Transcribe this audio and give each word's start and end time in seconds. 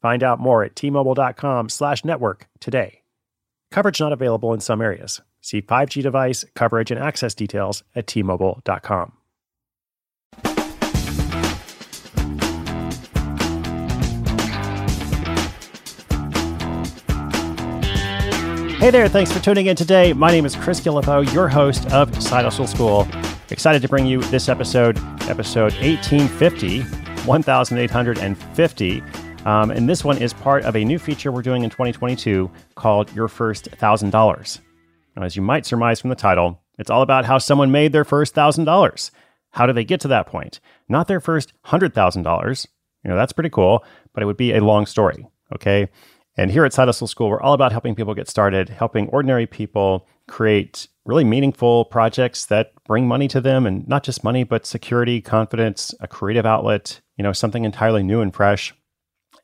Find 0.00 0.22
out 0.22 0.40
more 0.40 0.62
at 0.64 0.74
tmobile.com 0.74 1.68
slash 1.68 2.04
network 2.04 2.48
today. 2.58 3.02
Coverage 3.70 4.00
not 4.00 4.12
available 4.12 4.52
in 4.52 4.60
some 4.60 4.80
areas. 4.80 5.20
See 5.40 5.62
5G 5.62 6.02
device, 6.02 6.44
coverage, 6.54 6.90
and 6.90 7.00
access 7.00 7.34
details 7.34 7.82
at 7.94 8.06
tmobile.com. 8.06 9.12
Hey 18.80 18.90
there, 18.90 19.08
thanks 19.08 19.30
for 19.30 19.40
tuning 19.40 19.66
in 19.66 19.76
today. 19.76 20.14
My 20.14 20.30
name 20.30 20.46
is 20.46 20.56
Chris 20.56 20.80
Guillebeau, 20.80 21.30
your 21.34 21.48
host 21.48 21.92
of 21.92 22.22
Side 22.22 22.46
Hustle 22.46 22.66
School. 22.66 23.06
Excited 23.50 23.82
to 23.82 23.88
bring 23.88 24.06
you 24.06 24.22
this 24.24 24.48
episode, 24.48 24.96
episode 25.28 25.74
1850, 25.74 26.80
1850. 27.26 29.02
Um, 29.46 29.70
and 29.70 29.88
this 29.88 30.04
one 30.04 30.18
is 30.18 30.32
part 30.32 30.64
of 30.64 30.76
a 30.76 30.84
new 30.84 30.98
feature 30.98 31.32
we're 31.32 31.42
doing 31.42 31.64
in 31.64 31.70
2022 31.70 32.50
called 32.74 33.10
Your 33.14 33.28
First 33.28 33.70
$1,000. 33.70 34.60
Now, 35.16 35.22
as 35.22 35.34
you 35.34 35.42
might 35.42 35.64
surmise 35.64 36.00
from 36.00 36.10
the 36.10 36.16
title, 36.16 36.60
it's 36.78 36.90
all 36.90 37.02
about 37.02 37.24
how 37.24 37.38
someone 37.38 37.70
made 37.70 37.92
their 37.92 38.04
first 38.04 38.34
$1,000. 38.34 39.10
How 39.50 39.66
do 39.66 39.72
they 39.72 39.84
get 39.84 40.00
to 40.00 40.08
that 40.08 40.26
point? 40.26 40.60
Not 40.88 41.08
their 41.08 41.20
first 41.20 41.52
$100,000. 41.66 42.66
You 43.04 43.10
know, 43.10 43.16
that's 43.16 43.32
pretty 43.32 43.50
cool, 43.50 43.84
but 44.12 44.22
it 44.22 44.26
would 44.26 44.36
be 44.36 44.52
a 44.52 44.64
long 44.64 44.86
story. 44.86 45.26
Okay. 45.54 45.88
And 46.36 46.50
here 46.50 46.64
at 46.64 46.72
Side 46.72 46.88
Hustle 46.88 47.06
School, 47.06 47.28
we're 47.28 47.40
all 47.40 47.54
about 47.54 47.72
helping 47.72 47.94
people 47.94 48.14
get 48.14 48.28
started, 48.28 48.68
helping 48.68 49.08
ordinary 49.08 49.46
people 49.46 50.06
create 50.28 50.86
really 51.04 51.24
meaningful 51.24 51.86
projects 51.86 52.46
that 52.46 52.72
bring 52.84 53.08
money 53.08 53.26
to 53.28 53.40
them 53.40 53.66
and 53.66 53.86
not 53.88 54.04
just 54.04 54.22
money, 54.22 54.44
but 54.44 54.64
security, 54.64 55.20
confidence, 55.20 55.92
a 56.00 56.06
creative 56.06 56.46
outlet, 56.46 57.00
you 57.16 57.22
know, 57.22 57.32
something 57.32 57.64
entirely 57.64 58.02
new 58.02 58.20
and 58.20 58.34
fresh. 58.34 58.72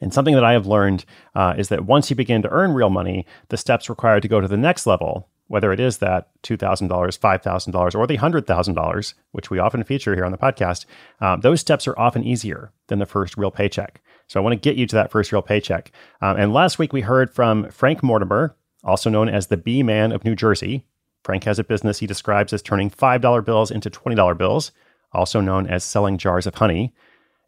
And 0.01 0.13
something 0.13 0.35
that 0.35 0.45
I 0.45 0.53
have 0.53 0.67
learned 0.67 1.05
uh, 1.35 1.55
is 1.57 1.69
that 1.69 1.87
once 1.87 2.11
you 2.11 2.17
begin 2.17 2.43
to 2.43 2.51
earn 2.51 2.73
real 2.73 2.91
money, 2.91 3.27
the 3.49 3.57
steps 3.57 3.89
required 3.89 4.23
to 4.23 4.29
go 4.29 4.41
to 4.41 4.49
the 4.49 4.57
next 4.57 4.87
level, 4.87 5.29
whether 5.49 5.73
it 5.73 5.81
is 5.81 5.99
that 5.99 6.31
$2,000, 6.43 6.89
$5,000, 6.89 7.95
or 7.95 8.07
the 8.07 8.19
$100,000, 8.19 9.15
which 9.33 9.51
we 9.51 9.59
often 9.59 9.85
feature 9.85 10.15
here 10.15 10.25
on 10.25 10.33
the 10.33 10.39
podcast, 10.39 10.87
uh, 11.21 11.37
those 11.37 11.61
steps 11.61 11.87
are 11.87 11.99
often 11.99 12.25
easier 12.25 12.73
than 12.89 12.99
the 12.99 13.07
first 13.07 13.37
real 13.37 13.51
paycheck. 13.51 14.01
So 14.27 14.41
I 14.41 14.43
want 14.43 14.53
to 14.53 14.69
get 14.69 14.77
you 14.77 14.87
to 14.87 14.97
that 14.97 15.11
first 15.11 15.33
real 15.33 15.43
paycheck. 15.43 15.93
Um, 16.21 16.37
and 16.37 16.53
last 16.53 16.79
week 16.79 16.93
we 16.93 17.03
heard 17.03 17.33
from 17.33 17.71
Frank 17.71 18.03
Mortimer, 18.03 18.57
also 18.83 19.09
known 19.09 19.29
as 19.29 19.47
the 19.47 19.57
Bee 19.57 19.83
Man 19.83 20.13
of 20.13 20.25
New 20.25 20.35
Jersey. 20.35 20.85
Frank 21.23 21.45
has 21.45 21.59
a 21.59 21.65
business 21.65 21.99
he 21.99 22.07
describes 22.07 22.53
as 22.53 22.63
turning 22.63 22.91
$5 22.91 23.45
bills 23.45 23.71
into 23.71 23.91
$20 23.91 24.39
bills, 24.39 24.73
also 25.13 25.41
known 25.41 25.67
as 25.67 25.85
selling 25.85 26.19
jars 26.19 26.47
of 26.47 26.57
honey. 26.57 26.93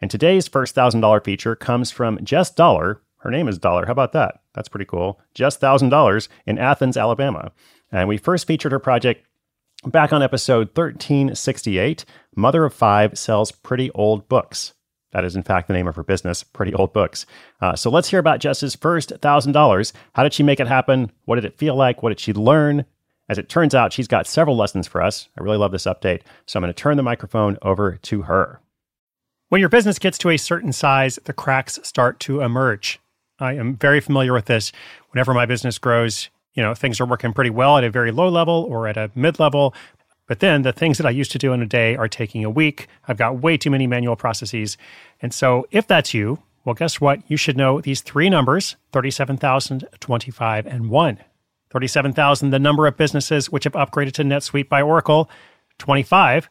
And 0.01 0.11
today's 0.11 0.49
first 0.49 0.77
$1,000 0.77 1.25
feature 1.25 1.57
comes 1.57 1.91
from 1.91 2.25
Jess 2.25 2.51
Dollar. 2.51 3.03
Her 3.19 3.31
name 3.31 3.49
is 3.49 3.59
Dollar. 3.59 3.87
How 3.87 3.93
about 3.93 4.13
that? 4.13 4.41
That's 4.55 4.69
pretty 4.69 4.85
cool. 4.85 5.21
Just 5.35 5.61
$1,000 5.61 6.29
in 6.47 6.59
Athens, 6.59 6.97
Alabama. 6.97 7.53
And 7.91 8.09
we 8.09 8.17
first 8.17 8.47
featured 8.47 8.73
her 8.73 8.79
project 8.79 9.27
back 9.85 10.13
on 10.13 10.23
episode 10.23 10.69
1368 10.69 12.05
Mother 12.37 12.65
of 12.65 12.75
Five 12.75 13.19
Sells 13.19 13.51
Pretty 13.51 13.91
Old 13.93 14.29
Books. 14.29 14.75
That 15.13 15.25
is, 15.25 15.35
in 15.35 15.43
fact, 15.43 15.69
the 15.69 15.75
name 15.75 15.89
of 15.89 15.97
her 15.97 16.05
business, 16.05 16.43
Pretty 16.45 16.75
Old 16.75 16.93
Books. 16.93 17.27
Uh, 17.61 17.75
so 17.75 17.91
let's 17.91 18.11
hear 18.11 18.21
about 18.21 18.41
Jess's 18.41 18.77
first 18.77 19.11
$1,000. 19.11 19.93
How 20.15 20.23
did 20.23 20.35
she 20.35 20.43
make 20.43 20.61
it 20.61 20.69
happen? 20.69 21.11
What 21.25 21.37
did 21.37 21.45
it 21.47 21.57
feel 21.57 21.75
like? 21.75 22.03
What 22.03 22.11
did 22.11 22.21
she 22.21 22.33
learn? 22.33 22.85
As 23.29 23.39
it 23.39 23.49
turns 23.49 23.75
out, 23.75 23.93
she's 23.93 24.09
got 24.09 24.27
several 24.27 24.57
lessons 24.57 24.87
for 24.87 25.03
us. 25.03 25.29
I 25.39 25.43
really 25.43 25.59
love 25.59 25.73
this 25.73 25.85
update. 25.85 26.23
So 26.47 26.59
I'm 26.59 26.63
going 26.63 26.73
to 26.73 26.81
turn 26.81 26.97
the 26.97 27.03
microphone 27.03 27.59
over 27.63 27.97
to 27.97 28.23
her. 28.23 28.61
When 29.49 29.61
your 29.61 29.71
business 29.71 29.99
gets 29.99 30.19
to 30.19 30.29
a 30.29 30.37
certain 30.37 30.75
size, 30.75 31.19
the 31.25 31.33
cracks 31.33 31.79
start 31.83 32.21
to 32.21 32.43
emerge. 32.43 33.01
I 33.39 33.55
am 33.55 33.77
very 33.77 34.01
familiar 34.01 34.35
with 34.35 34.45
this. 34.45 34.73
Whenever 35.11 35.33
my 35.33 35.47
business 35.47 35.79
grows, 35.79 36.29
you 36.53 36.63
know, 36.63 36.75
things 36.75 37.01
are 37.01 37.07
working 37.07 37.33
pretty 37.33 37.49
well 37.49 37.79
at 37.79 37.85
a 37.85 37.89
very 37.89 38.11
low 38.11 38.29
level 38.29 38.67
or 38.69 38.87
at 38.87 38.99
a 38.99 39.11
mid 39.15 39.39
level, 39.39 39.75
but 40.27 40.41
then 40.41 40.63
the 40.63 40.73
things 40.73 40.99
that 40.99 41.07
I 41.07 41.11
used 41.11 41.33
to 41.33 41.39
do 41.39 41.55
in 41.55 41.63
a 41.63 41.67
day 41.67 41.97
are 41.97 42.09
taking 42.09 42.45
a 42.45 42.51
week. 42.51 42.89
I've 43.07 43.17
got 43.17 43.41
way 43.41 43.57
too 43.57 43.71
many 43.71 43.87
manual 43.87 44.17
processes. 44.17 44.77
And 45.23 45.33
so 45.33 45.67
if 45.71 45.87
that's 45.87 46.13
you, 46.13 46.41
well, 46.67 46.75
guess 46.75 47.01
what? 47.01 47.23
You 47.29 47.39
should 47.39 47.57
know 47.57 47.81
these 47.81 48.03
three 48.03 48.29
numbers 48.29 48.77
37,000, 48.93 49.89
25, 49.99 50.67
and 50.67 50.91
1. 50.91 51.19
37,000, 51.71 52.51
the 52.51 52.59
number 52.59 52.87
of 52.87 52.99
businesses 52.99 53.51
which 53.51 53.65
have 53.65 53.73
upgraded 53.73 54.13
to 54.13 54.25
NetSuite 54.25 54.69
by 54.69 54.83
Oracle. 54.83 55.31
25, 55.79 56.51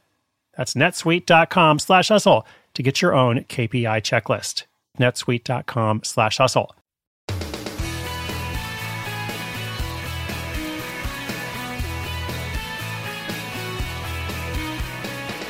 That's 0.61 0.75
netsuite.com 0.75 1.79
slash 1.79 2.09
hustle 2.09 2.45
to 2.75 2.83
get 2.83 3.01
your 3.01 3.15
own 3.15 3.45
KPI 3.45 4.03
checklist. 4.03 4.65
netsuite.com 4.99 6.03
slash 6.03 6.37
hustle. 6.37 6.75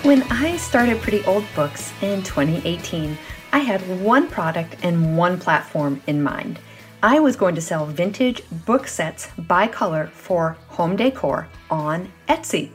When 0.03 0.23
I 0.31 0.55
started 0.55 1.01
Pretty 1.01 1.25
Old 1.25 1.43
Books 1.55 1.91
in 2.01 2.23
2018, 2.23 3.17
I 3.51 3.59
had 3.59 3.81
one 4.01 4.29
product 4.29 4.77
and 4.81 5.17
one 5.17 5.37
platform 5.37 6.01
in 6.07 6.23
mind. 6.23 6.57
I 7.03 7.19
was 7.19 7.35
going 7.35 7.55
to 7.55 7.61
sell 7.61 7.85
vintage 7.85 8.43
book 8.65 8.87
sets 8.87 9.27
by 9.37 9.67
color 9.67 10.07
for 10.13 10.55
home 10.69 10.95
decor 10.95 11.49
on 11.69 12.09
Etsy. 12.29 12.69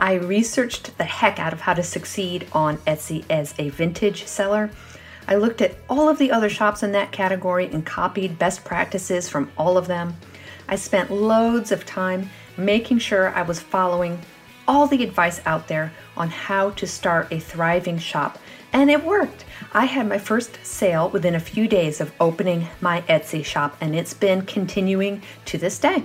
I 0.00 0.14
researched 0.14 0.98
the 0.98 1.04
heck 1.04 1.38
out 1.38 1.52
of 1.52 1.60
how 1.60 1.74
to 1.74 1.82
succeed 1.82 2.46
on 2.52 2.78
Etsy 2.78 3.24
as 3.30 3.54
a 3.58 3.70
vintage 3.70 4.26
seller. 4.26 4.70
I 5.26 5.36
looked 5.36 5.62
at 5.62 5.76
all 5.88 6.08
of 6.08 6.18
the 6.18 6.30
other 6.30 6.50
shops 6.50 6.82
in 6.82 6.92
that 6.92 7.12
category 7.12 7.66
and 7.72 7.86
copied 7.86 8.38
best 8.38 8.64
practices 8.64 9.28
from 9.28 9.50
all 9.56 9.78
of 9.78 9.86
them. 9.86 10.16
I 10.68 10.76
spent 10.76 11.10
loads 11.10 11.72
of 11.72 11.86
time 11.86 12.30
making 12.56 12.98
sure 12.98 13.30
I 13.30 13.42
was 13.42 13.60
following 13.60 14.20
all 14.66 14.86
the 14.86 15.04
advice 15.04 15.40
out 15.46 15.68
there 15.68 15.92
on 16.16 16.28
how 16.28 16.70
to 16.70 16.86
start 16.86 17.32
a 17.32 17.38
thriving 17.38 17.98
shop, 17.98 18.38
and 18.72 18.90
it 18.90 19.04
worked. 19.04 19.44
I 19.72 19.84
had 19.84 20.08
my 20.08 20.18
first 20.18 20.58
sale 20.64 21.08
within 21.10 21.34
a 21.34 21.40
few 21.40 21.68
days 21.68 22.00
of 22.00 22.12
opening 22.20 22.68
my 22.80 23.02
Etsy 23.02 23.44
shop, 23.44 23.76
and 23.80 23.94
it's 23.94 24.14
been 24.14 24.42
continuing 24.42 25.22
to 25.46 25.58
this 25.58 25.78
day. 25.78 26.04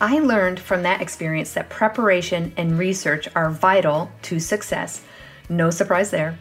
I 0.00 0.18
learned 0.18 0.60
from 0.60 0.82
that 0.82 1.00
experience 1.00 1.54
that 1.54 1.70
preparation 1.70 2.52
and 2.58 2.78
research 2.78 3.28
are 3.34 3.50
vital 3.50 4.10
to 4.22 4.38
success. 4.38 5.02
No 5.48 5.70
surprise 5.70 6.10
there. 6.10 6.38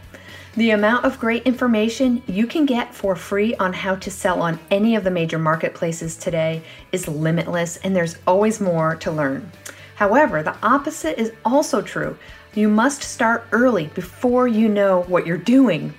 The 0.57 0.71
amount 0.71 1.05
of 1.05 1.19
great 1.19 1.43
information 1.43 2.21
you 2.27 2.47
can 2.47 2.65
get 2.65 2.93
for 2.93 3.15
free 3.15 3.55
on 3.55 3.71
how 3.71 3.95
to 3.95 4.11
sell 4.11 4.41
on 4.41 4.59
any 4.69 4.95
of 4.95 5.05
the 5.05 5.11
major 5.11 5.39
marketplaces 5.39 6.17
today 6.17 6.63
is 6.91 7.07
limitless, 7.07 7.77
and 7.77 7.95
there's 7.95 8.17
always 8.27 8.59
more 8.59 8.95
to 8.97 9.11
learn. 9.11 9.49
However, 9.95 10.43
the 10.43 10.57
opposite 10.61 11.17
is 11.17 11.31
also 11.45 11.81
true. 11.81 12.17
You 12.55 12.67
must 12.67 13.03
start 13.03 13.47
early 13.53 13.87
before 13.87 14.49
you 14.49 14.67
know 14.67 15.03
what 15.03 15.25
you're 15.25 15.37
doing. 15.37 15.93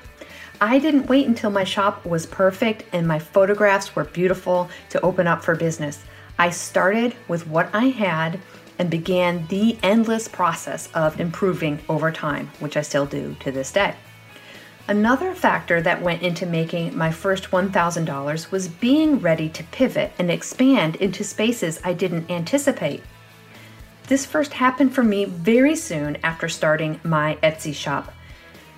I 0.60 0.78
didn't 0.78 1.08
wait 1.08 1.26
until 1.26 1.50
my 1.50 1.64
shop 1.64 2.04
was 2.04 2.26
perfect 2.26 2.84
and 2.92 3.08
my 3.08 3.18
photographs 3.18 3.96
were 3.96 4.04
beautiful 4.04 4.68
to 4.90 5.00
open 5.00 5.26
up 5.26 5.42
for 5.42 5.54
business. 5.54 6.02
I 6.38 6.50
started 6.50 7.14
with 7.28 7.46
what 7.46 7.70
I 7.74 7.86
had 7.86 8.40
and 8.78 8.90
began 8.90 9.46
the 9.46 9.78
endless 9.82 10.28
process 10.28 10.88
of 10.92 11.18
improving 11.18 11.80
over 11.88 12.12
time, 12.12 12.50
which 12.58 12.76
I 12.76 12.82
still 12.82 13.06
do 13.06 13.36
to 13.40 13.50
this 13.50 13.72
day. 13.72 13.94
Another 14.88 15.34
factor 15.34 15.80
that 15.80 16.02
went 16.02 16.22
into 16.22 16.46
making 16.46 16.96
my 16.96 17.10
first 17.10 17.50
$1,000 17.50 18.50
was 18.52 18.68
being 18.68 19.18
ready 19.18 19.48
to 19.48 19.64
pivot 19.64 20.12
and 20.18 20.30
expand 20.30 20.96
into 20.96 21.24
spaces 21.24 21.80
I 21.82 21.92
didn't 21.92 22.30
anticipate. 22.30 23.02
This 24.06 24.24
first 24.24 24.52
happened 24.52 24.94
for 24.94 25.02
me 25.02 25.24
very 25.24 25.74
soon 25.74 26.18
after 26.22 26.48
starting 26.48 27.00
my 27.02 27.36
Etsy 27.42 27.74
shop. 27.74 28.12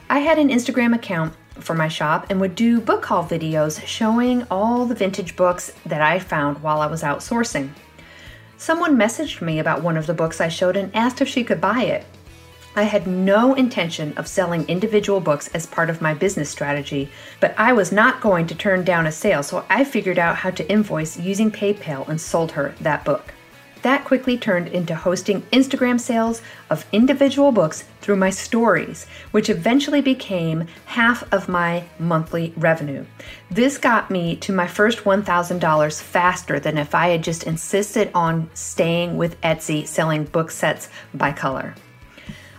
I 0.08 0.20
had 0.20 0.38
an 0.38 0.48
Instagram 0.48 0.94
account 0.94 1.34
for 1.62 1.74
my 1.74 1.88
shop 1.88 2.26
and 2.30 2.40
would 2.40 2.54
do 2.54 2.80
book 2.80 3.04
haul 3.06 3.24
videos 3.24 3.84
showing 3.86 4.46
all 4.50 4.86
the 4.86 4.94
vintage 4.94 5.36
books 5.36 5.72
that 5.86 6.00
I 6.00 6.18
found 6.18 6.62
while 6.62 6.80
I 6.80 6.86
was 6.86 7.02
outsourcing. 7.02 7.70
Someone 8.56 8.96
messaged 8.96 9.40
me 9.40 9.58
about 9.58 9.82
one 9.82 9.96
of 9.96 10.06
the 10.06 10.14
books 10.14 10.40
I 10.40 10.48
showed 10.48 10.76
and 10.76 10.94
asked 10.94 11.20
if 11.20 11.28
she 11.28 11.44
could 11.44 11.60
buy 11.60 11.84
it. 11.84 12.04
I 12.74 12.82
had 12.82 13.06
no 13.06 13.54
intention 13.54 14.16
of 14.16 14.28
selling 14.28 14.64
individual 14.68 15.20
books 15.20 15.48
as 15.48 15.66
part 15.66 15.90
of 15.90 16.00
my 16.00 16.14
business 16.14 16.50
strategy, 16.50 17.10
but 17.40 17.54
I 17.58 17.72
was 17.72 17.90
not 17.90 18.20
going 18.20 18.46
to 18.46 18.54
turn 18.54 18.84
down 18.84 19.06
a 19.06 19.12
sale, 19.12 19.42
so 19.42 19.64
I 19.68 19.84
figured 19.84 20.18
out 20.18 20.36
how 20.36 20.50
to 20.50 20.70
invoice 20.70 21.18
using 21.18 21.50
PayPal 21.50 22.06
and 22.08 22.20
sold 22.20 22.52
her 22.52 22.74
that 22.80 23.04
book. 23.04 23.34
That 23.82 24.04
quickly 24.04 24.36
turned 24.36 24.68
into 24.68 24.94
hosting 24.94 25.42
Instagram 25.52 26.00
sales 26.00 26.42
of 26.68 26.84
individual 26.90 27.52
books 27.52 27.84
through 28.00 28.16
my 28.16 28.30
stories, 28.30 29.06
which 29.30 29.48
eventually 29.48 30.00
became 30.00 30.66
half 30.86 31.32
of 31.32 31.48
my 31.48 31.84
monthly 31.98 32.52
revenue. 32.56 33.04
This 33.50 33.78
got 33.78 34.10
me 34.10 34.34
to 34.36 34.52
my 34.52 34.66
first 34.66 35.04
$1,000 35.04 36.02
faster 36.02 36.58
than 36.58 36.76
if 36.76 36.94
I 36.94 37.08
had 37.08 37.22
just 37.22 37.44
insisted 37.44 38.10
on 38.14 38.50
staying 38.52 39.16
with 39.16 39.40
Etsy 39.42 39.86
selling 39.86 40.24
book 40.24 40.50
sets 40.50 40.88
by 41.14 41.32
color. 41.32 41.74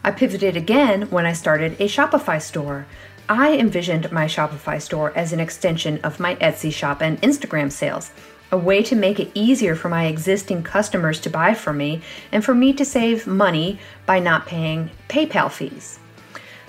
I 0.03 0.11
pivoted 0.11 0.55
again 0.55 1.09
when 1.09 1.25
I 1.25 1.33
started 1.33 1.73
a 1.73 1.89
Shopify 1.89 2.41
store. 2.41 2.85
I 3.27 3.57
envisioned 3.57 4.11
my 4.11 4.25
Shopify 4.25 4.81
store 4.81 5.11
as 5.15 5.33
an 5.33 5.41
extension 5.41 5.99
of 6.03 6.19
my 6.19 6.35
Etsy 6.35 6.71
shop 6.71 7.01
and 7.01 7.21
Instagram 7.21 7.71
sales 7.71 8.11
a 8.51 8.57
way 8.57 8.81
to 8.83 8.95
make 8.95 9.19
it 9.19 9.31
easier 9.33 9.75
for 9.75 9.89
my 9.89 10.05
existing 10.05 10.63
customers 10.63 11.19
to 11.21 11.29
buy 11.29 11.53
from 11.53 11.77
me 11.77 12.01
and 12.31 12.43
for 12.43 12.55
me 12.55 12.73
to 12.73 12.85
save 12.85 13.27
money 13.27 13.79
by 14.05 14.19
not 14.19 14.47
paying 14.47 14.89
PayPal 15.07 15.51
fees. 15.51 15.99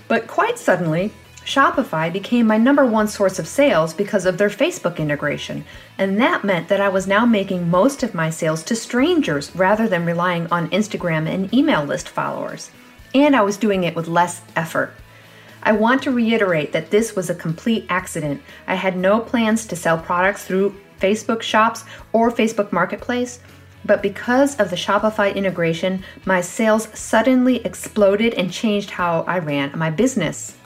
But 0.08 0.26
quite 0.26 0.58
suddenly, 0.58 1.12
Shopify 1.44 2.12
became 2.12 2.46
my 2.46 2.58
number 2.58 2.84
one 2.84 3.08
source 3.08 3.38
of 3.38 3.48
sales 3.48 3.94
because 3.94 4.26
of 4.26 4.38
their 4.38 4.50
Facebook 4.50 4.98
integration, 4.98 5.64
and 5.98 6.20
that 6.20 6.44
meant 6.44 6.68
that 6.68 6.80
I 6.80 6.88
was 6.88 7.06
now 7.06 7.24
making 7.24 7.70
most 7.70 8.02
of 8.02 8.14
my 8.14 8.28
sales 8.30 8.62
to 8.64 8.76
strangers 8.76 9.54
rather 9.56 9.88
than 9.88 10.04
relying 10.04 10.46
on 10.48 10.70
Instagram 10.70 11.28
and 11.28 11.52
email 11.52 11.84
list 11.84 12.08
followers. 12.08 12.70
And 13.14 13.34
I 13.34 13.40
was 13.40 13.56
doing 13.56 13.84
it 13.84 13.96
with 13.96 14.06
less 14.06 14.42
effort. 14.54 14.92
I 15.62 15.72
want 15.72 16.02
to 16.02 16.10
reiterate 16.10 16.72
that 16.72 16.90
this 16.90 17.16
was 17.16 17.28
a 17.28 17.34
complete 17.34 17.86
accident. 17.88 18.42
I 18.66 18.74
had 18.74 18.96
no 18.96 19.18
plans 19.20 19.66
to 19.66 19.76
sell 19.76 19.98
products 19.98 20.44
through 20.44 20.76
Facebook 21.00 21.42
shops 21.42 21.84
or 22.12 22.30
Facebook 22.30 22.72
Marketplace. 22.72 23.40
But 23.84 24.02
because 24.02 24.56
of 24.56 24.70
the 24.70 24.76
Shopify 24.76 25.34
integration, 25.34 26.04
my 26.26 26.40
sales 26.40 26.88
suddenly 26.92 27.64
exploded 27.64 28.34
and 28.34 28.52
changed 28.52 28.90
how 28.90 29.22
I 29.22 29.38
ran 29.38 29.76
my 29.76 29.90
business. 29.90 30.56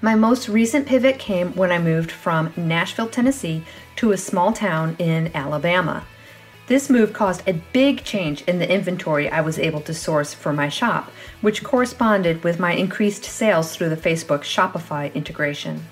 My 0.00 0.14
most 0.14 0.48
recent 0.48 0.86
pivot 0.86 1.18
came 1.18 1.52
when 1.54 1.72
I 1.72 1.78
moved 1.78 2.10
from 2.10 2.52
Nashville, 2.56 3.08
Tennessee 3.08 3.64
to 3.96 4.12
a 4.12 4.16
small 4.16 4.52
town 4.52 4.94
in 4.98 5.30
Alabama. 5.34 6.04
This 6.68 6.88
move 6.88 7.12
caused 7.12 7.48
a 7.48 7.60
big 7.72 8.04
change 8.04 8.42
in 8.42 8.58
the 8.58 8.70
inventory 8.70 9.28
I 9.28 9.40
was 9.40 9.58
able 9.58 9.80
to 9.80 9.94
source 9.94 10.34
for 10.34 10.52
my 10.52 10.68
shop, 10.68 11.10
which 11.40 11.64
corresponded 11.64 12.44
with 12.44 12.60
my 12.60 12.74
increased 12.74 13.24
sales 13.24 13.74
through 13.74 13.88
the 13.88 13.96
Facebook 13.96 14.40
Shopify 14.40 15.12
integration. 15.14 15.84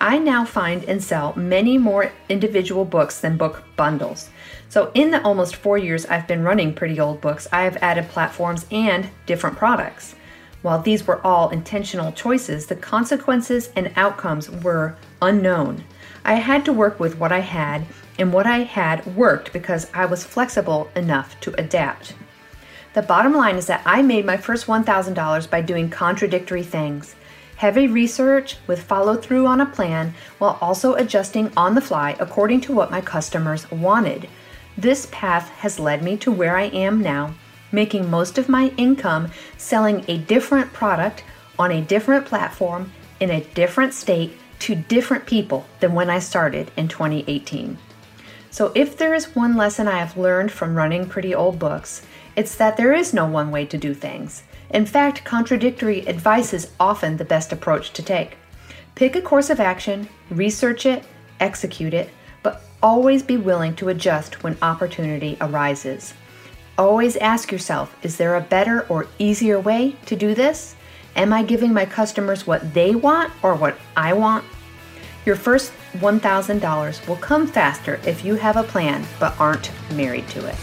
I 0.00 0.18
now 0.18 0.44
find 0.44 0.84
and 0.84 1.02
sell 1.02 1.34
many 1.36 1.78
more 1.78 2.12
individual 2.28 2.84
books 2.84 3.20
than 3.20 3.36
book 3.36 3.62
bundles. 3.76 4.30
So, 4.68 4.90
in 4.94 5.10
the 5.10 5.22
almost 5.22 5.56
four 5.56 5.78
years 5.78 6.06
I've 6.06 6.26
been 6.26 6.42
running 6.42 6.74
Pretty 6.74 6.98
Old 6.98 7.20
Books, 7.20 7.46
I 7.52 7.62
have 7.62 7.76
added 7.80 8.08
platforms 8.08 8.66
and 8.70 9.08
different 9.26 9.56
products. 9.56 10.14
While 10.62 10.80
these 10.80 11.06
were 11.06 11.24
all 11.24 11.50
intentional 11.50 12.10
choices, 12.12 12.66
the 12.66 12.76
consequences 12.76 13.70
and 13.76 13.92
outcomes 13.96 14.50
were 14.50 14.96
unknown. 15.20 15.84
I 16.24 16.34
had 16.34 16.64
to 16.64 16.72
work 16.72 16.98
with 16.98 17.18
what 17.18 17.32
I 17.32 17.40
had, 17.40 17.84
and 18.18 18.32
what 18.32 18.46
I 18.46 18.60
had 18.60 19.04
worked 19.14 19.52
because 19.52 19.90
I 19.92 20.06
was 20.06 20.24
flexible 20.24 20.90
enough 20.96 21.38
to 21.40 21.54
adapt. 21.60 22.14
The 22.94 23.02
bottom 23.02 23.34
line 23.34 23.56
is 23.56 23.66
that 23.66 23.82
I 23.84 24.02
made 24.02 24.24
my 24.24 24.36
first 24.36 24.66
$1,000 24.66 25.50
by 25.50 25.60
doing 25.60 25.90
contradictory 25.90 26.62
things 26.62 27.14
heavy 27.64 27.86
research 27.86 28.58
with 28.66 28.82
follow 28.82 29.16
through 29.16 29.46
on 29.46 29.58
a 29.58 29.64
plan 29.64 30.12
while 30.36 30.58
also 30.60 30.92
adjusting 30.96 31.50
on 31.56 31.74
the 31.74 31.80
fly 31.80 32.14
according 32.20 32.60
to 32.60 32.74
what 32.74 32.90
my 32.90 33.00
customers 33.00 33.70
wanted. 33.70 34.28
This 34.76 35.08
path 35.10 35.48
has 35.48 35.80
led 35.80 36.02
me 36.02 36.18
to 36.18 36.30
where 36.30 36.58
I 36.58 36.64
am 36.64 37.00
now, 37.00 37.34
making 37.72 38.10
most 38.10 38.36
of 38.36 38.50
my 38.50 38.68
income 38.76 39.30
selling 39.56 40.04
a 40.08 40.18
different 40.18 40.74
product 40.74 41.24
on 41.58 41.70
a 41.70 41.80
different 41.80 42.26
platform 42.26 42.92
in 43.18 43.30
a 43.30 43.44
different 43.54 43.94
state 43.94 44.36
to 44.58 44.74
different 44.74 45.24
people 45.24 45.64
than 45.80 45.94
when 45.94 46.10
I 46.10 46.18
started 46.18 46.70
in 46.76 46.88
2018. 46.88 47.78
So, 48.54 48.70
if 48.76 48.96
there 48.96 49.14
is 49.14 49.34
one 49.34 49.56
lesson 49.56 49.88
I 49.88 49.98
have 49.98 50.16
learned 50.16 50.52
from 50.52 50.76
running 50.76 51.08
pretty 51.08 51.34
old 51.34 51.58
books, 51.58 52.02
it's 52.36 52.54
that 52.54 52.76
there 52.76 52.92
is 52.92 53.12
no 53.12 53.26
one 53.26 53.50
way 53.50 53.66
to 53.66 53.76
do 53.76 53.94
things. 53.94 54.44
In 54.70 54.86
fact, 54.86 55.24
contradictory 55.24 56.06
advice 56.06 56.54
is 56.54 56.70
often 56.78 57.16
the 57.16 57.24
best 57.24 57.50
approach 57.50 57.92
to 57.94 58.00
take. 58.04 58.36
Pick 58.94 59.16
a 59.16 59.20
course 59.20 59.50
of 59.50 59.58
action, 59.58 60.08
research 60.30 60.86
it, 60.86 61.02
execute 61.40 61.92
it, 61.92 62.10
but 62.44 62.62
always 62.80 63.24
be 63.24 63.36
willing 63.36 63.74
to 63.74 63.88
adjust 63.88 64.44
when 64.44 64.56
opportunity 64.62 65.36
arises. 65.40 66.14
Always 66.78 67.16
ask 67.16 67.50
yourself 67.50 67.96
is 68.04 68.18
there 68.18 68.36
a 68.36 68.40
better 68.40 68.82
or 68.82 69.08
easier 69.18 69.58
way 69.58 69.96
to 70.06 70.14
do 70.14 70.32
this? 70.32 70.76
Am 71.16 71.32
I 71.32 71.42
giving 71.42 71.72
my 71.72 71.86
customers 71.86 72.46
what 72.46 72.72
they 72.72 72.94
want 72.94 73.32
or 73.42 73.56
what 73.56 73.76
I 73.96 74.12
want? 74.12 74.44
Your 75.24 75.36
first 75.36 75.72
$1,000 75.94 77.08
will 77.08 77.16
come 77.16 77.46
faster 77.46 78.00
if 78.06 78.24
you 78.24 78.34
have 78.34 78.56
a 78.56 78.62
plan 78.62 79.04
but 79.18 79.38
aren't 79.40 79.70
married 79.92 80.28
to 80.28 80.46
it. 80.46 80.56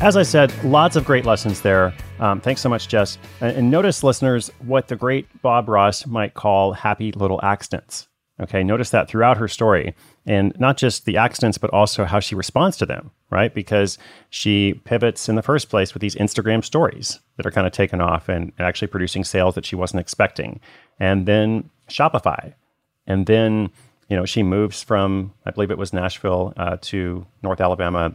As 0.00 0.16
I 0.16 0.22
said, 0.22 0.52
lots 0.64 0.96
of 0.96 1.04
great 1.04 1.26
lessons 1.26 1.60
there. 1.60 1.92
Um, 2.20 2.40
thanks 2.40 2.60
so 2.60 2.68
much, 2.68 2.88
Jess. 2.88 3.18
And, 3.40 3.56
and, 3.56 3.70
notice, 3.70 4.02
listeners, 4.02 4.50
what 4.60 4.88
the 4.88 4.96
great 4.96 5.26
Bob 5.42 5.68
Ross 5.68 6.06
might 6.06 6.34
call 6.34 6.72
happy 6.72 7.12
little 7.12 7.40
accidents. 7.42 8.08
Okay, 8.40 8.64
notice 8.64 8.90
that 8.90 9.08
throughout 9.08 9.36
her 9.36 9.48
story. 9.48 9.94
And 10.26 10.58
not 10.58 10.78
just 10.78 11.04
the 11.04 11.16
accidents, 11.16 11.58
but 11.58 11.70
also 11.70 12.04
how 12.04 12.20
she 12.20 12.34
responds 12.34 12.76
to 12.78 12.86
them, 12.86 13.10
right? 13.28 13.52
Because 13.52 13.98
she 14.30 14.80
pivots 14.84 15.28
in 15.28 15.34
the 15.34 15.42
first 15.42 15.68
place 15.68 15.92
with 15.92 16.00
these 16.00 16.14
Instagram 16.14 16.64
stories 16.64 17.20
that 17.36 17.44
are 17.44 17.50
kind 17.50 17.66
of 17.66 17.72
taken 17.72 18.00
off 18.00 18.28
and 18.28 18.52
actually 18.58 18.88
producing 18.88 19.24
sales 19.24 19.54
that 19.56 19.66
she 19.66 19.76
wasn't 19.76 20.00
expecting. 20.00 20.58
And 20.98 21.26
then 21.26 21.68
Shopify. 21.88 22.54
And 23.06 23.26
then, 23.26 23.70
you 24.08 24.16
know, 24.16 24.24
she 24.24 24.42
moves 24.42 24.82
from, 24.82 25.34
I 25.44 25.50
believe 25.50 25.70
it 25.70 25.78
was 25.78 25.92
Nashville 25.92 26.54
uh, 26.56 26.78
to 26.82 27.26
North 27.42 27.60
Alabama 27.60 28.14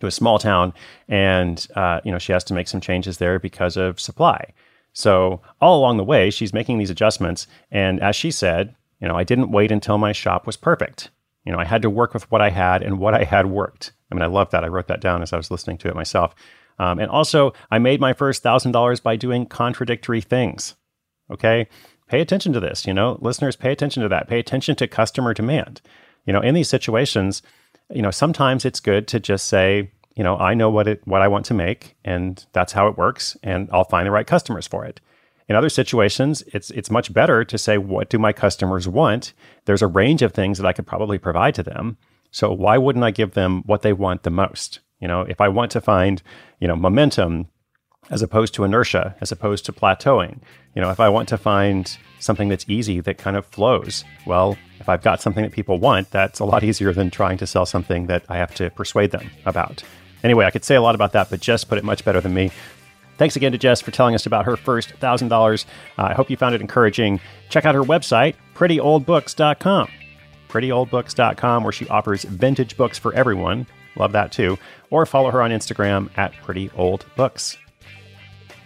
to 0.00 0.06
a 0.06 0.10
small 0.10 0.38
town, 0.38 0.72
and 1.08 1.66
uh, 1.74 2.00
you 2.04 2.12
know 2.12 2.18
she 2.18 2.32
has 2.32 2.44
to 2.44 2.54
make 2.54 2.68
some 2.68 2.80
changes 2.80 3.18
there 3.18 3.38
because 3.38 3.76
of 3.76 4.00
supply. 4.00 4.52
So 4.92 5.40
all 5.60 5.78
along 5.78 5.96
the 5.96 6.04
way, 6.04 6.30
she's 6.30 6.52
making 6.52 6.78
these 6.78 6.90
adjustments, 6.90 7.46
and 7.70 8.00
as 8.00 8.14
she 8.14 8.30
said, 8.30 8.74
you 9.00 9.08
know, 9.08 9.16
I 9.16 9.24
didn't 9.24 9.50
wait 9.50 9.72
until 9.72 9.98
my 9.98 10.12
shop 10.12 10.46
was 10.46 10.56
perfect. 10.56 11.10
You 11.44 11.52
know, 11.52 11.58
I 11.58 11.64
had 11.64 11.82
to 11.82 11.90
work 11.90 12.14
with 12.14 12.30
what 12.30 12.40
I 12.40 12.50
had, 12.50 12.82
and 12.82 12.98
what 12.98 13.14
I 13.14 13.24
had 13.24 13.46
worked. 13.46 13.92
I 14.10 14.14
mean, 14.14 14.22
I 14.22 14.26
love 14.26 14.50
that. 14.50 14.64
I 14.64 14.68
wrote 14.68 14.88
that 14.88 15.00
down 15.00 15.22
as 15.22 15.32
I 15.32 15.36
was 15.36 15.50
listening 15.50 15.78
to 15.78 15.88
it 15.88 15.94
myself. 15.94 16.34
Um, 16.78 16.98
and 16.98 17.10
also, 17.10 17.52
I 17.70 17.78
made 17.78 18.00
my 18.00 18.12
first 18.12 18.42
thousand 18.42 18.72
dollars 18.72 19.00
by 19.00 19.16
doing 19.16 19.46
contradictory 19.46 20.20
things. 20.20 20.74
Okay, 21.30 21.68
pay 22.08 22.20
attention 22.20 22.52
to 22.52 22.60
this. 22.60 22.86
You 22.86 22.94
know, 22.94 23.18
listeners, 23.20 23.56
pay 23.56 23.72
attention 23.72 24.02
to 24.02 24.08
that. 24.08 24.28
Pay 24.28 24.38
attention 24.38 24.76
to 24.76 24.86
customer 24.86 25.34
demand. 25.34 25.80
You 26.26 26.32
know, 26.32 26.40
in 26.40 26.54
these 26.54 26.68
situations, 26.68 27.42
you 27.90 28.02
know, 28.02 28.10
sometimes 28.10 28.64
it's 28.64 28.80
good 28.80 29.06
to 29.08 29.20
just 29.20 29.46
say, 29.46 29.90
you 30.16 30.24
know, 30.24 30.36
I 30.38 30.54
know 30.54 30.70
what 30.70 30.88
it 30.88 31.02
what 31.04 31.22
I 31.22 31.28
want 31.28 31.44
to 31.46 31.54
make 31.54 31.96
and 32.04 32.44
that's 32.52 32.72
how 32.72 32.88
it 32.88 32.96
works 32.96 33.36
and 33.42 33.68
I'll 33.72 33.84
find 33.84 34.06
the 34.06 34.10
right 34.10 34.26
customers 34.26 34.66
for 34.66 34.84
it. 34.84 35.00
In 35.48 35.56
other 35.56 35.68
situations, 35.68 36.42
it's 36.48 36.70
it's 36.70 36.90
much 36.90 37.12
better 37.12 37.44
to 37.44 37.58
say 37.58 37.78
what 37.78 38.08
do 38.08 38.18
my 38.18 38.32
customers 38.32 38.88
want? 38.88 39.32
There's 39.66 39.82
a 39.82 39.86
range 39.86 40.22
of 40.22 40.32
things 40.32 40.58
that 40.58 40.66
I 40.66 40.72
could 40.72 40.86
probably 40.86 41.18
provide 41.18 41.54
to 41.56 41.62
them. 41.62 41.98
So 42.30 42.52
why 42.52 42.78
wouldn't 42.78 43.04
I 43.04 43.10
give 43.10 43.34
them 43.34 43.62
what 43.66 43.82
they 43.82 43.92
want 43.92 44.22
the 44.22 44.30
most? 44.30 44.80
You 45.00 45.08
know, 45.08 45.22
if 45.22 45.40
I 45.40 45.48
want 45.48 45.70
to 45.72 45.80
find, 45.80 46.22
you 46.60 46.68
know, 46.68 46.76
momentum 46.76 47.48
as 48.10 48.22
opposed 48.22 48.54
to 48.54 48.64
inertia, 48.64 49.16
as 49.20 49.32
opposed 49.32 49.64
to 49.66 49.72
plateauing, 49.72 50.40
you 50.74 50.82
know, 50.82 50.90
if 50.90 51.00
I 51.00 51.08
want 51.08 51.28
to 51.30 51.38
find 51.38 51.96
something 52.20 52.48
that's 52.48 52.64
easy 52.68 53.00
that 53.00 53.18
kind 53.18 53.36
of 53.36 53.46
flows, 53.46 54.04
well, 54.26 54.56
if 54.80 54.88
I've 54.88 55.02
got 55.02 55.22
something 55.22 55.42
that 55.42 55.52
people 55.52 55.78
want, 55.78 56.10
that's 56.10 56.40
a 56.40 56.44
lot 56.44 56.64
easier 56.64 56.92
than 56.92 57.10
trying 57.10 57.38
to 57.38 57.46
sell 57.46 57.66
something 57.66 58.06
that 58.06 58.24
I 58.28 58.36
have 58.38 58.54
to 58.56 58.70
persuade 58.70 59.10
them 59.10 59.30
about. 59.46 59.82
Anyway, 60.22 60.44
I 60.44 60.50
could 60.50 60.64
say 60.64 60.74
a 60.74 60.82
lot 60.82 60.94
about 60.94 61.12
that, 61.12 61.30
but 61.30 61.40
Jess 61.40 61.64
put 61.64 61.78
it 61.78 61.84
much 61.84 62.04
better 62.04 62.20
than 62.20 62.34
me. 62.34 62.50
Thanks 63.16 63.36
again 63.36 63.52
to 63.52 63.58
Jess 63.58 63.80
for 63.80 63.90
telling 63.90 64.14
us 64.14 64.26
about 64.26 64.44
her 64.44 64.56
first 64.56 64.90
$1,000. 65.00 65.64
Uh, 65.98 66.02
I 66.02 66.14
hope 66.14 66.30
you 66.30 66.36
found 66.36 66.54
it 66.54 66.60
encouraging. 66.60 67.20
Check 67.48 67.64
out 67.64 67.74
her 67.74 67.82
website, 67.82 68.34
prettyoldbooks.com. 68.54 69.88
Prettyoldbooks.com, 70.48 71.62
where 71.64 71.72
she 71.72 71.88
offers 71.88 72.24
vintage 72.24 72.76
books 72.76 72.98
for 72.98 73.12
everyone. 73.14 73.66
Love 73.96 74.12
that 74.12 74.32
too. 74.32 74.58
Or 74.90 75.06
follow 75.06 75.30
her 75.30 75.42
on 75.42 75.50
Instagram 75.50 76.10
at 76.16 76.32
prettyoldbooks. 76.32 77.56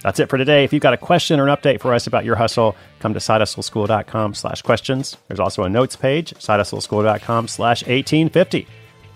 That's 0.02 0.20
it 0.20 0.28
for 0.28 0.38
today. 0.38 0.64
If 0.64 0.72
you've 0.72 0.82
got 0.82 0.94
a 0.94 0.98
question 0.98 1.40
or 1.40 1.48
an 1.48 1.56
update 1.56 1.80
for 1.80 1.92
us 1.92 2.06
about 2.06 2.24
your 2.24 2.36
hustle, 2.36 2.76
come 3.00 3.14
to 3.14 3.18
sidehustleschool.com 3.18 4.34
slash 4.34 4.62
questions. 4.62 5.16
There's 5.26 5.40
also 5.40 5.64
a 5.64 5.68
notes 5.68 5.96
page, 5.96 6.34
sidehustleschool.com 6.34 7.48
slash 7.48 7.82
1850. 7.82 8.66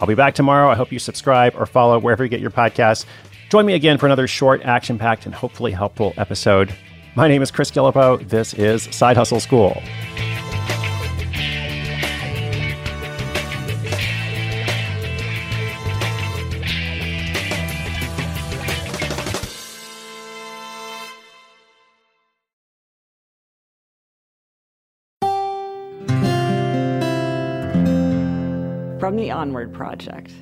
I'll 0.00 0.08
be 0.08 0.14
back 0.16 0.34
tomorrow. 0.34 0.68
I 0.68 0.74
hope 0.74 0.90
you 0.90 0.98
subscribe 0.98 1.54
or 1.56 1.66
follow 1.66 1.98
wherever 2.00 2.24
you 2.24 2.30
get 2.30 2.40
your 2.40 2.50
podcasts. 2.50 3.06
Join 3.52 3.66
me 3.66 3.74
again 3.74 3.98
for 3.98 4.06
another 4.06 4.26
short, 4.26 4.62
action 4.62 4.96
packed, 4.98 5.26
and 5.26 5.34
hopefully 5.34 5.72
helpful 5.72 6.14
episode. 6.16 6.74
My 7.14 7.28
name 7.28 7.42
is 7.42 7.50
Chris 7.50 7.70
Guillebeau. 7.70 8.26
This 8.26 8.54
is 8.54 8.84
Side 8.84 9.14
Hustle 9.14 9.40
School. 9.40 9.74
From 28.98 29.16
the 29.16 29.30
Onward 29.30 29.74
Project. 29.74 30.32